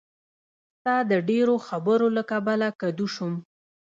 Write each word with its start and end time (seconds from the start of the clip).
ستا 0.77 0.95
د 1.11 1.13
ډېرو 1.29 1.55
خبرو 1.67 2.07
له 2.15 2.23
کبله 2.31 2.67
کدو 2.81 3.05
شوم. 3.15 3.33